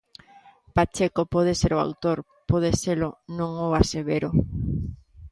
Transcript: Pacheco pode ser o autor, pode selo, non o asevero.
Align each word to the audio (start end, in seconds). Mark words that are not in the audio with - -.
Pacheco 0.75 1.21
pode 1.35 1.53
ser 1.61 1.71
o 1.75 1.81
autor, 1.87 2.17
pode 2.49 2.69
selo, 2.81 3.09
non 3.37 3.49
o 3.65 3.67
asevero. 3.81 4.29